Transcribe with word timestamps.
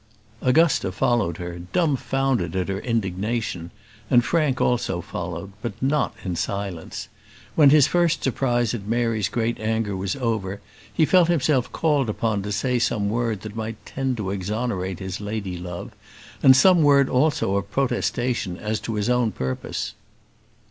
Augusta 0.41 0.91
followed 0.91 1.37
her, 1.37 1.59
dumfounded 1.73 2.55
at 2.55 2.69
her 2.69 2.79
indignation; 2.79 3.69
and 4.09 4.25
Frank 4.25 4.59
also 4.59 4.99
followed, 4.99 5.51
but 5.61 5.73
not 5.79 6.15
in 6.25 6.35
silence. 6.35 7.07
When 7.53 7.69
his 7.69 7.85
first 7.85 8.23
surprise 8.23 8.73
at 8.73 8.87
Mary's 8.87 9.29
great 9.29 9.59
anger 9.59 9.95
was 9.95 10.15
over, 10.15 10.59
he 10.91 11.05
felt 11.05 11.27
himself 11.27 11.71
called 11.71 12.09
upon 12.09 12.41
to 12.41 12.51
say 12.51 12.79
some 12.79 13.11
word 13.11 13.41
that 13.41 13.55
might 13.55 13.85
tend 13.85 14.17
to 14.17 14.31
exonerate 14.31 14.97
his 14.97 15.21
lady 15.21 15.55
love; 15.55 15.91
and 16.41 16.55
some 16.55 16.81
word 16.81 17.07
also 17.07 17.55
of 17.57 17.69
protestation 17.69 18.57
as 18.57 18.79
to 18.79 18.95
his 18.95 19.07
own 19.07 19.31
purpose. 19.31 19.93